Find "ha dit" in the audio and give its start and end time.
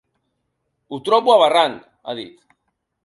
2.09-2.45